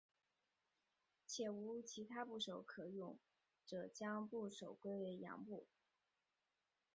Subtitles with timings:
[1.27, 3.19] 且无其他部首可用
[3.67, 5.67] 者将部首归为羊部。